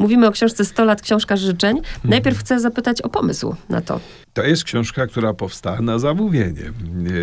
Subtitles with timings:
[0.00, 1.80] Mówimy o książce 100 lat, książka życzeń.
[2.04, 4.00] Najpierw chcę zapytać o pomysł na to.
[4.32, 6.72] To jest książka, która powstała na zamówienie.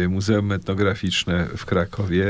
[0.09, 2.25] Muzeum Etnograficzne w Krakowie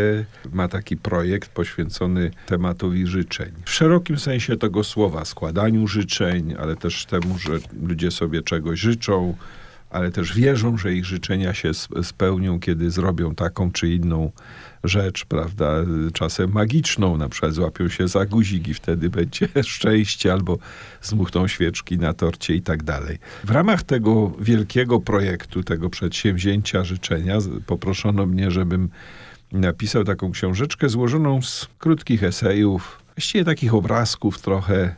[0.52, 3.52] ma taki projekt poświęcony tematowi życzeń.
[3.66, 7.52] W szerokim sensie tego słowa, składaniu życzeń, ale też temu, że
[7.84, 9.36] ludzie sobie czegoś życzą,
[9.94, 11.72] ale też wierzą, że ich życzenia się
[12.04, 14.32] spełnią, kiedy zrobią taką czy inną
[14.84, 15.74] rzecz, prawda,
[16.14, 20.58] czasem magiczną, na przykład złapią się za guzik i wtedy będzie szczęście, albo
[21.02, 23.18] zmuchną świeczki na torcie i tak dalej.
[23.44, 28.90] W ramach tego wielkiego projektu, tego przedsięwzięcia życzenia, poproszono mnie, żebym
[29.52, 34.96] napisał taką książeczkę złożoną z krótkich esejów, właściwie takich obrazków trochę,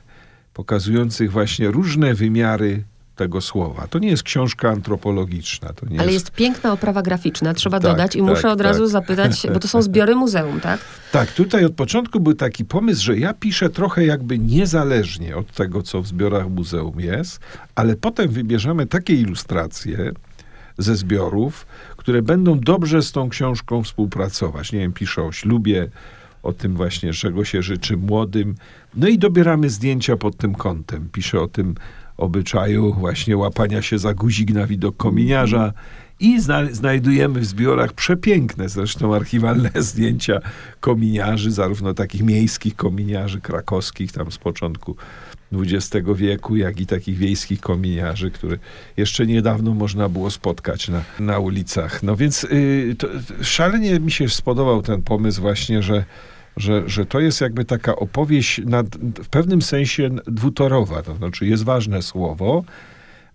[0.54, 2.84] pokazujących właśnie różne wymiary
[3.16, 3.88] tego słowa.
[3.88, 5.74] To nie jest książka antropologiczna.
[5.74, 6.26] To nie Ale jest...
[6.26, 8.16] jest piękna oprawa graficzna, trzeba Tak, dodać.
[8.16, 8.68] I tak, muszę od tak.
[8.68, 10.80] razu zapytać, bo to są zbiory muzeum, tak?
[11.12, 15.84] Tak, tutaj od początku był taki pomysł, że ja piszę trochę jakby niezależnie od tego,
[15.84, 17.40] co w zbiorach muzeum jest,
[17.76, 20.12] ale potem wybierzemy takie ilustracje
[20.78, 21.66] ze zbiorów,
[21.98, 24.72] które będą dobrze z tą książką współpracować.
[24.72, 25.88] Nie wiem, piszę o ślubie,
[26.44, 28.56] o tym właśnie, czego się życzy młodym.
[28.96, 31.10] No i dobieramy zdjęcia pod tym kątem.
[31.12, 31.76] Piszę o tym
[32.18, 35.74] obyczaju właśnie łapania się za guzik na widok kominiarza
[36.20, 40.40] i zna znajdujemy w zbiorach przepiękne, zresztą archiwalne zdjęcia
[40.80, 44.96] kominiarzy, zarówno takich miejskich kominiarzy krakowskich tam z początku
[45.54, 48.58] XX wieku, jak i takich wiejskich kominiarzy, które
[48.98, 52.04] jeszcze niedawno można było spotkać na, na ulicach.
[52.04, 53.08] No więc y, to,
[53.42, 56.06] szalenie mi się spodobał ten pomysł właśnie, że
[56.58, 58.88] że, że to jest jakby taka opowieść nad,
[59.24, 61.02] w pewnym sensie dwutorowa.
[61.02, 62.64] To znaczy jest ważne słowo,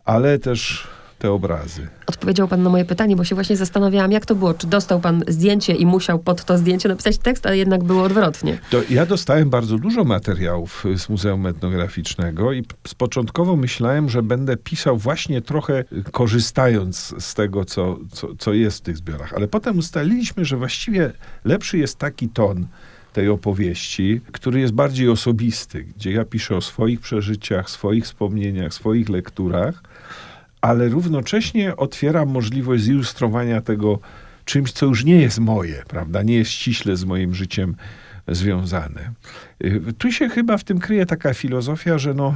[0.05, 0.89] ale też
[1.21, 1.89] te obrazy.
[2.07, 4.55] Odpowiedział pan na moje pytanie, bo się właśnie zastanawiałam, jak to było.
[4.55, 8.59] Czy dostał pan zdjęcie i musiał pod to zdjęcie napisać tekst, ale jednak było odwrotnie.
[8.71, 14.57] To ja dostałem bardzo dużo materiałów z Muzeum Etnograficznego i z początkowo myślałem, że będę
[14.57, 19.33] pisał właśnie trochę korzystając z tego, co, co, co jest w tych zbiorach.
[19.35, 21.13] Ale potem ustaliliśmy, że właściwie
[21.45, 22.67] lepszy jest taki ton,
[23.13, 29.09] tej opowieści, który jest bardziej osobisty, gdzie ja piszę o swoich przeżyciach, swoich wspomnieniach, swoich
[29.09, 29.83] lekturach,
[30.61, 33.99] ale równocześnie otwieram możliwość zilustrowania tego
[34.45, 36.23] czymś, co już nie jest moje, prawda?
[36.23, 37.77] Nie jest ściśle z moim życiem
[38.29, 39.11] związane.
[39.99, 42.35] Tu się chyba w tym kryje taka filozofia, że no,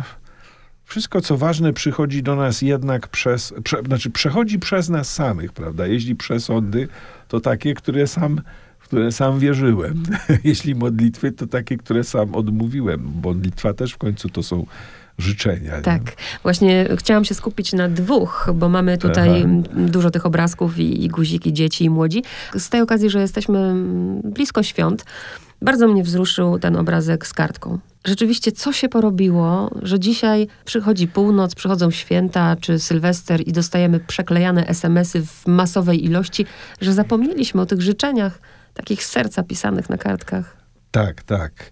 [0.84, 5.86] wszystko, co ważne, przychodzi do nas jednak przez, prze, znaczy przechodzi przez nas samych, prawda?
[5.86, 6.88] Jeśli przesądy,
[7.28, 8.40] to takie, które sam
[8.84, 10.02] w które sam wierzyłem.
[10.44, 13.12] Jeśli modlitwy, to takie, które sam odmówiłem.
[13.22, 14.66] Modlitwa też w końcu to są
[15.18, 15.80] życzenia.
[15.80, 16.04] Tak.
[16.04, 16.12] Nie?
[16.42, 19.70] Właśnie chciałam się skupić na dwóch, bo mamy tutaj Aha.
[19.76, 22.22] dużo tych obrazków i, i guziki, dzieci i młodzi.
[22.54, 23.74] Z tej okazji, że jesteśmy
[24.24, 25.04] blisko świąt,
[25.62, 27.78] bardzo mnie wzruszył ten obrazek z kartką.
[28.04, 34.66] Rzeczywiście, co się porobiło, że dzisiaj przychodzi północ, przychodzą święta czy sylwester i dostajemy przeklejane
[34.66, 36.46] SMS-y w masowej ilości,
[36.80, 38.38] że zapomnieliśmy o tych życzeniach,
[38.74, 40.56] takich z serca pisanych na kartkach.
[40.90, 41.70] Tak, tak.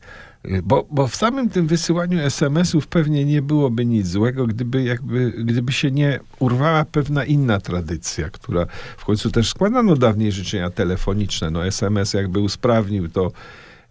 [0.63, 5.73] Bo, bo w samym tym wysyłaniu SMS-ów pewnie nie byłoby nic złego, gdyby, jakby, gdyby
[5.73, 11.51] się nie urwała pewna inna tradycja, która w końcu też składano dawniej życzenia telefoniczne.
[11.51, 13.33] No SMS jakby usprawnił to.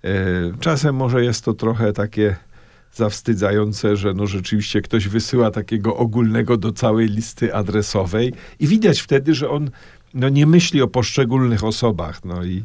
[0.04, 0.10] E,
[0.60, 2.36] czasem może jest to trochę takie
[2.94, 9.34] zawstydzające, że no rzeczywiście ktoś wysyła takiego ogólnego do całej listy adresowej i widać wtedy,
[9.36, 9.70] że on
[10.14, 12.26] no, nie myśli o poszczególnych osobach.
[12.26, 12.64] No i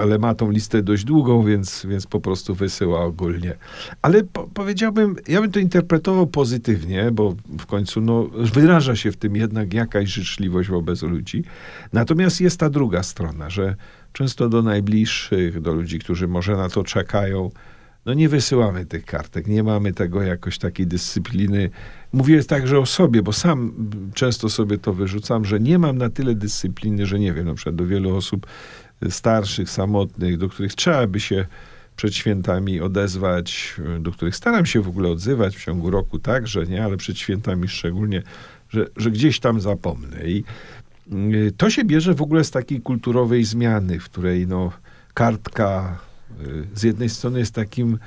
[0.00, 3.54] ale ma tą listę dość długą, więc, więc po prostu wysyła ogólnie.
[4.02, 9.16] Ale po, powiedziałbym, ja bym to interpretował pozytywnie, bo w końcu no, wyraża się w
[9.16, 11.44] tym jednak jakaś życzliwość wobec ludzi.
[11.92, 13.76] Natomiast jest ta druga strona, że
[14.12, 17.50] często do najbliższych, do ludzi, którzy może na to czekają,
[18.06, 21.70] no nie wysyłamy tych kartek, nie mamy tego jakoś takiej dyscypliny.
[22.12, 23.72] Mówię także o sobie, bo sam
[24.14, 27.76] często sobie to wyrzucam, że nie mam na tyle dyscypliny, że nie wiem, na przykład
[27.76, 28.46] do wielu osób
[29.10, 31.46] starszych, samotnych, do których trzeba by się
[31.96, 36.84] przed świętami odezwać, do których staram się w ogóle odzywać w ciągu roku także, nie,
[36.84, 38.22] ale przed świętami szczególnie,
[38.70, 40.26] że, że gdzieś tam zapomnę.
[40.26, 40.44] I
[41.56, 44.72] to się bierze w ogóle z takiej kulturowej zmiany, w której no,
[45.14, 45.98] kartka
[46.74, 47.98] z jednej strony jest takim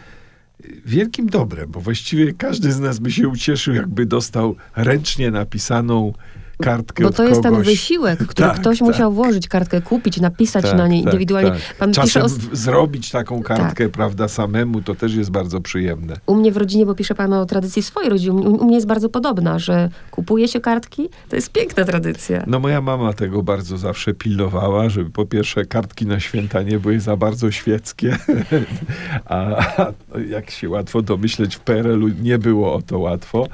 [0.85, 6.13] wielkim dobrem, bo właściwie każdy z nas by się ucieszył, jakby dostał ręcznie napisaną
[6.61, 7.67] kartkę Bo to jest ten kogoś.
[7.67, 8.87] wysiłek, który Tak, ktoś tak.
[8.87, 11.49] musiał włożyć, kartkę kupić, napisać Tak, na niej tak, indywidualnie.
[11.51, 11.59] tak.
[11.79, 12.55] Pan pisze Czasem o...
[12.55, 16.13] zrobić taką kartkę, prawda, samemu, to też jest bardzo przyjemne.
[16.25, 19.09] U mnie w rodzinie, bo pisze pan o tradycji swojej rodziny, u, mnie jest bardzo
[19.09, 22.43] podobna, że kupuje się kartki, to jest piękna tradycja.
[22.47, 26.99] No moja mama tego bardzo zawsze pilnowała, żeby po pierwsze kartki na święta nie były
[26.99, 28.17] za bardzo świeckie,
[29.25, 29.37] a,
[29.77, 29.93] a
[30.29, 33.47] jak się łatwo domyśleć, w PRL-u nie było o to łatwo.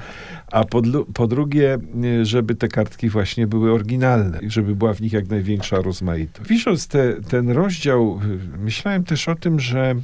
[0.51, 0.81] A po,
[1.13, 5.81] po drugie, nie, żeby te kartki właśnie były oryginalne żeby była w nich jak największa
[5.81, 6.50] rozmaitość.
[6.50, 8.19] Pisząc te, ten rozdział,
[8.56, 9.95] y, myślałem też o tym, że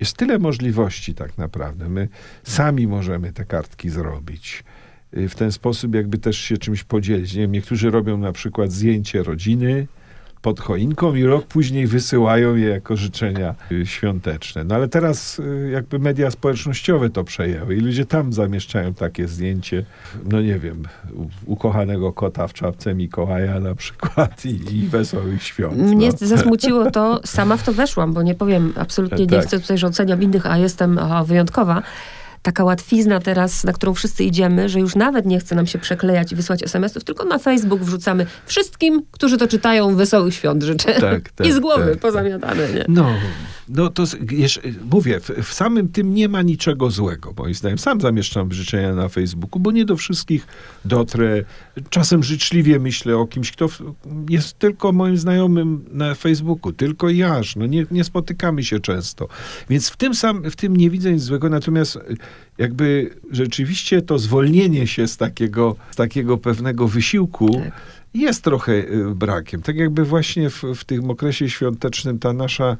[0.00, 1.88] jest tyle możliwości tak naprawdę.
[1.88, 2.08] My
[2.44, 4.64] sami możemy te kartki zrobić.
[5.16, 7.34] Y, W ten sposób jakby też się czymś podzielić.
[7.34, 9.86] Nie wiem, niektórzy robią na przykład zdjęcie rodziny
[10.46, 14.64] pod choinką i rok później wysyłają je jako życzenia y, świąteczne.
[14.64, 19.84] No ale teraz y, jakby media społecznościowe to przejęły i ludzie tam zamieszczają takie zdjęcie,
[20.24, 20.82] no nie wiem,
[21.46, 25.78] ukochanego kota w czapce Mikołaja na przykład i, i wesołych świąt.
[25.78, 26.26] Mnie no.
[26.26, 29.46] zasmuciło to, sama w to weszłam, bo nie powiem, absolutnie nie Tak.
[29.46, 31.82] chcę tutaj, że oceniam innych, a jestem wyjątkowa.
[32.46, 36.32] Taka łatwizna teraz, na którą wszyscy idziemy, że już nawet nie chce nam się przeklejać
[36.32, 41.00] i wysłać SMS-ów, tylko na Facebook wrzucamy wszystkim, którzy to czytają, wesołych świąt życzę.
[41.00, 42.84] Tak, tak, I z głowy tak, pozamiatane, nie?
[42.88, 43.08] No,
[43.68, 44.60] no to jeszcze,
[44.90, 47.78] mówię, w, w samym tym nie ma niczego złego, moim zdaniem.
[47.78, 50.46] Sam zamieszczam życzenia na Facebooku, bo nie do wszystkich
[50.84, 51.44] dotrę.
[51.90, 53.68] Czasem życzliwie myślę o kimś, kto
[54.30, 57.56] jest tylko moim znajomym na Facebooku, tylko jaż.
[57.56, 59.28] No nie, nie spotykamy się często.
[59.70, 61.98] Więc w tym, sam, w tym nie widzę nic złego, natomiast
[62.58, 67.72] jakby rzeczywiście to zwolnienie się z takiego, z takiego pewnego wysiłku Tak.
[68.14, 69.62] jest trochę y, brakiem.
[69.62, 72.76] Tak jakby właśnie w, w tym okresie świątecznym ta nasza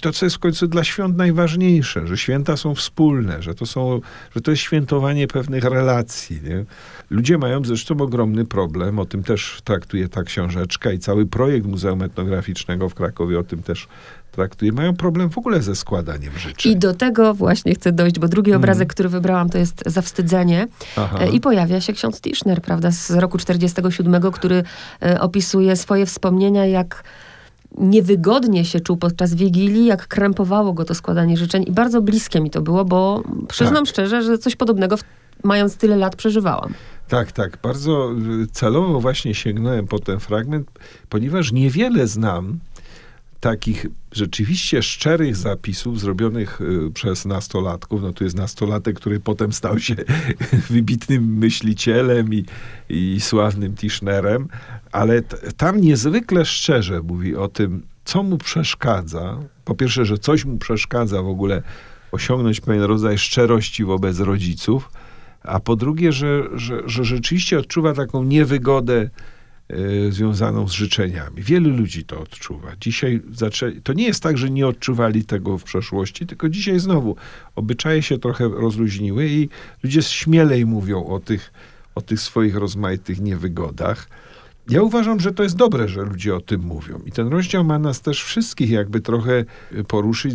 [0.00, 4.00] to, co jest w końcu dla świąt najważniejsze, że święta są wspólne, że to, są,
[4.34, 6.40] że to jest świętowanie pewnych relacji.
[6.44, 6.64] Nie?
[7.10, 12.02] Ludzie mają zresztą ogromny problem, o tym też traktuje ta książeczka i cały projekt Muzeum
[12.02, 13.88] Etnograficznego w Krakowie o tym też
[14.32, 14.72] traktuje.
[14.72, 16.72] Mają problem w ogóle ze składaniem życzeń.
[16.72, 20.68] I do tego właśnie chcę dojść, bo drugi obrazek, który wybrałam, to jest Zawstydzenie.
[20.96, 21.18] Aha.
[21.20, 24.64] E, I pojawia się ksiądz Tischner, prawda, z roku 47, który
[25.02, 27.02] e, opisuje swoje wspomnienia, jak
[27.78, 32.50] niewygodnie się czuł podczas Wigilii, jak krępowało go to składanie życzeń i bardzo bliskie mi
[32.50, 33.86] to było, bo przyznam Tak.
[33.86, 34.96] szczerze, że coś podobnego
[35.44, 36.74] mając tyle lat przeżywałam.
[37.08, 37.58] Tak, tak.
[37.62, 40.70] Bardzo y, celowo właśnie sięgnąłem po ten fragment,
[41.08, 42.58] ponieważ niewiele znam
[43.46, 48.02] takich rzeczywiście szczerych zapisów zrobionych y, przez nastolatków.
[48.02, 49.94] No tu jest nastolatek, który potem stał się
[50.70, 52.44] wybitnym myślicielem i,
[52.88, 54.48] i sławnym Tischnerem,
[54.92, 55.22] ale
[55.56, 59.38] tam niezwykle szczerze mówi o tym, co mu przeszkadza.
[59.64, 61.62] Po pierwsze, że coś mu przeszkadza w ogóle
[62.12, 64.90] osiągnąć pewien rodzaj szczerości wobec rodziców,
[65.42, 69.10] a po drugie, że, że, że rzeczywiście odczuwa taką niewygodę
[70.10, 71.42] związaną z życzeniami.
[71.42, 72.72] Wielu ludzi to odczuwa.
[72.80, 77.16] Dzisiaj zaczęli, to nie jest tak, że nie odczuwali tego w przeszłości, tylko dzisiaj znowu
[77.54, 79.48] obyczaje się trochę rozluźniły i
[79.82, 81.52] ludzie śmielej mówią o tych,
[81.94, 84.08] o tych swoich rozmaitych niewygodach.
[84.70, 87.00] Ja uważam, że to jest dobre, że ludzie o tym mówią.
[87.06, 90.34] I ten rozdział ma nas też wszystkich jakby trochę y, poruszyć,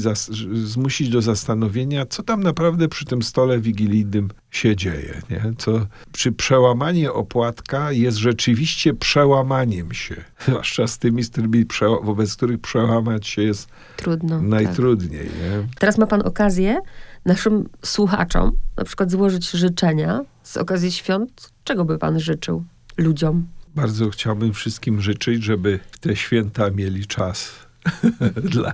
[0.54, 5.22] zmusić do zastanowienia, co tam naprawdę przy tym stole wigilijnym się dzieje.
[5.30, 5.54] Nie?
[5.58, 10.16] Co, czy przełamanie opłatka jest rzeczywiście przełamaniem się.
[10.48, 11.66] Zwłaszcza z tymi, z którymi
[12.04, 14.40] wobec których przełamać się jest Trudno.
[14.40, 14.48] tak.
[14.48, 15.26] najtrudniej.
[15.26, 15.68] Nie?
[15.80, 16.80] Teraz ma pan okazję
[17.26, 21.52] naszym słuchaczom na przykład złożyć życzenia z okazji świąt.
[21.64, 22.64] Czego by pan życzył
[22.98, 23.48] ludziom?
[23.76, 27.68] Bardzo chciałbym wszystkim życzyć, żeby te święta mieli czas,
[28.52, 28.74] Dla,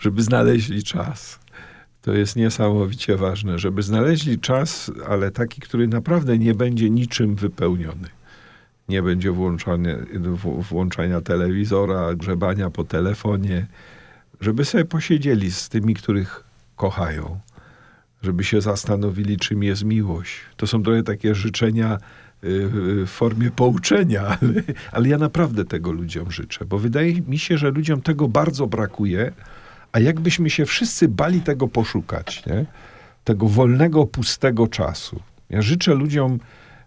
[0.00, 1.38] żeby znaleźli czas.
[2.02, 8.08] To jest niesamowicie ważne, żeby znaleźli czas, ale taki, który naprawdę nie będzie niczym wypełniony.
[8.88, 13.66] Nie będzie włączony, w- włączania telewizora, grzebania po telefonie,
[14.40, 16.44] żeby sobie posiedzieli z tymi, których
[16.76, 17.40] kochają,
[18.22, 20.32] żeby się zastanowili, czym jest miłość.
[20.56, 21.98] To są trochę takie życzenia
[22.42, 27.70] w formie pouczenia, ale, ale ja naprawdę tego ludziom życzę, bo wydaje mi się, że
[27.70, 29.32] ludziom tego bardzo brakuje,
[29.92, 32.66] a jakbyśmy się wszyscy bali tego poszukać, nie?
[33.24, 35.20] tego wolnego, pustego czasu.
[35.50, 36.38] Ja życzę ludziom,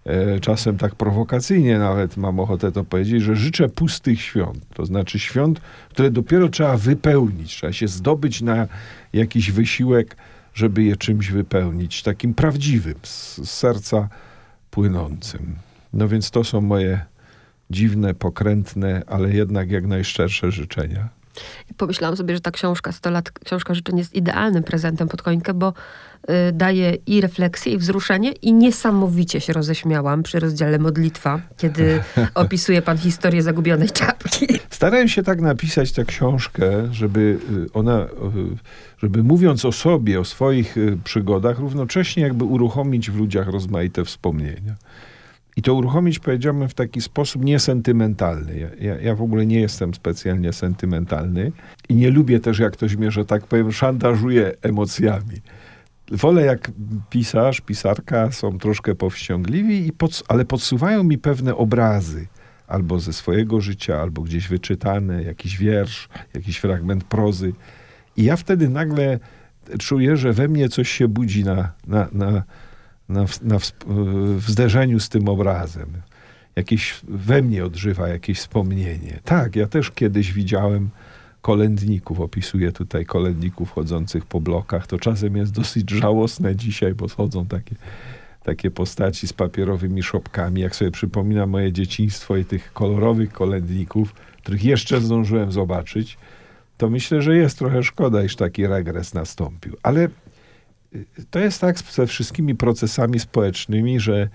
[0.05, 4.59] e, czasem tak prowokacyjnie nawet mam ochotę to powiedzieć, że życzę pustych świąt.
[4.73, 8.67] To znaczy świąt, które dopiero trzeba wypełnić, trzeba się zdobyć na
[9.13, 10.17] jakiś wysiłek,
[10.53, 14.09] żeby je czymś wypełnić, takim prawdziwym, z serca
[14.73, 15.55] płynącym.
[15.93, 17.05] No więc to są moje
[17.69, 21.09] dziwne, pokrętne, ale jednak jak najszczersze życzenia.
[21.77, 25.73] Pomyślałam sobie, że ta książka 100 lat, książka życzeń jest idealnym prezentem pod choinkę, bo
[26.29, 32.03] y, daje i refleksję, i wzruszenie, i niesamowicie się roześmiałam przy rozdziale modlitwa, kiedy
[32.35, 34.47] opisuje pan historię zagubionej czapki.
[34.83, 37.37] Starałem się tak napisać tę książkę, żeby
[37.69, 38.07] y, ona, y,
[38.97, 44.75] żeby mówiąc o sobie, o swoich y, przygodach, równocześnie jakby uruchomić w ludziach rozmaite wspomnienia.
[45.55, 48.59] I to uruchomić, powiedziałbym, w taki sposób niesentymentalny.
[48.59, 51.51] Ja, ja, ja w ogóle nie jestem specjalnie sentymentalny
[51.89, 55.41] i nie lubię też, jak ktoś mnie, że tak powiem, szantażuje emocjami.
[56.11, 56.71] Wolę, jak
[57.09, 62.27] pisarz, pisarka są troszkę powściągliwi, i pod, ale podsuwają mi pewne obrazy
[62.67, 67.53] albo ze swojego życia, albo gdzieś wyczytane, jakiś wiersz, jakiś fragment prozy.
[68.17, 69.19] I ja wtedy nagle
[69.79, 72.43] czuję, że we mnie coś się budzi na, na, na,
[73.09, 73.59] na, na
[74.37, 75.89] w zderzeniu z tym obrazem.
[76.55, 79.19] Jakieś we mnie odżywa jakieś wspomnienie.
[79.23, 80.89] Tak, ja też kiedyś widziałem
[81.41, 84.87] kolędników, opisuję tutaj kolędników chodzących po blokach.
[84.87, 87.75] To czasem jest dosyć żałosne dzisiaj, bo chodzą takie,
[88.43, 90.61] takie postaci z papierowymi szopkami.
[90.61, 96.17] Jak sobie przypominam moje dzieciństwo i tych kolorowych kolędników, których jeszcze zdążyłem zobaczyć,
[96.77, 99.77] to myślę, że jest trochę szkoda, iż taki regres nastąpił.
[99.83, 100.07] Ale
[101.31, 104.29] to jest tak ze wszystkimi procesami społecznymi, że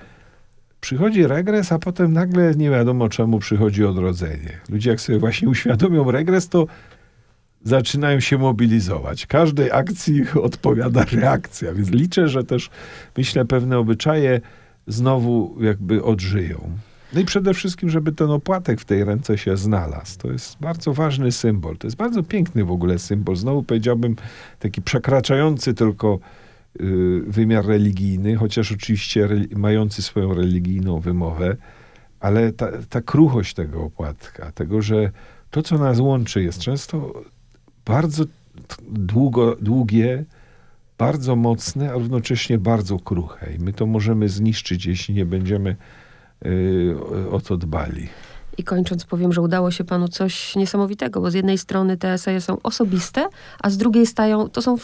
[0.80, 4.60] przychodzi regres, a potem nagle nie wiadomo czemu przychodzi odrodzenie.
[4.68, 6.66] Ludzie jak sobie właśnie uświadomią regres, to
[7.64, 9.26] zaczynają się mobilizować.
[9.26, 12.70] Każdej akcji odpowiada reakcja, więc liczę, że też
[13.16, 14.40] myślę pewne obyczaje
[14.86, 16.70] znowu jakby odżyją.
[17.12, 20.18] No i przede wszystkim, żeby ten opłatek w tej ręce się znalazł.
[20.18, 21.76] To jest bardzo ważny symbol.
[21.76, 23.36] To jest bardzo piękny w ogóle symbol.
[23.36, 24.16] Znowu powiedziałbym
[24.58, 26.18] taki przekraczający tylko
[26.80, 31.56] y, wymiar religijny, chociaż oczywiście mający swoją religijną wymowę,
[32.20, 35.10] ale ta, ta kruchość tego opłatka, tego, że
[35.50, 37.22] to, co nas łączy, jest często
[37.88, 38.24] bardzo
[38.90, 40.24] długo, długie,
[40.98, 43.52] bardzo mocne, a równocześnie bardzo kruche.
[43.54, 45.76] I my to możemy zniszczyć, jeśli nie będziemy
[46.44, 46.96] yy,
[47.30, 48.08] o to dbali.
[48.58, 52.40] I kończąc powiem, że udało się panu coś niesamowitego, bo z jednej strony te eseje
[52.40, 53.28] są osobiste,
[53.60, 54.76] a z drugiej stają, to są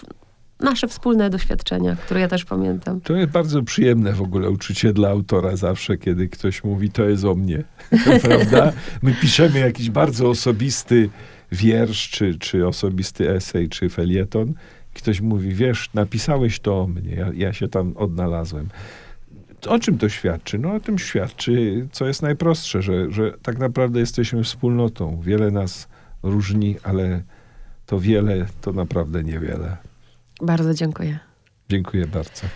[0.61, 3.01] nasze wspólne doświadczenia, które ja też pamiętam.
[3.01, 7.25] To jest bardzo przyjemne w ogóle uczucie dla autora zawsze, kiedy ktoś mówi, to jest
[7.25, 7.65] o mnie,
[8.23, 8.73] prawda?
[9.03, 11.11] My piszemy jakiś bardzo osobisty
[11.55, 14.55] wiersz, czy, czy osobisty esej, czy felieton.
[14.95, 18.69] Ktoś mówi, wiesz, napisałeś to o mnie, ja, ja się tam odnalazłem.
[19.67, 20.59] O czym to świadczy?
[20.59, 25.21] No o tym świadczy, co jest najprostsze, że, że tak naprawdę jesteśmy wspólnotą.
[25.21, 25.89] Wiele nas
[26.23, 27.23] różni, ale
[27.87, 29.77] to wiele to naprawdę niewiele.
[30.43, 31.19] Bardzo dziękuję.
[31.69, 32.47] Dziękuję bardzo.